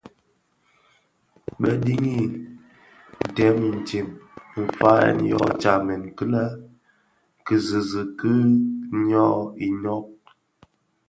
[1.59, 2.15] Bë dhini
[3.35, 4.07] dèm intsem
[4.63, 6.45] nfayèn yō tsamèn kilè
[7.45, 8.31] kizizig kè
[9.09, 9.25] йyō
[9.67, 10.07] inōk.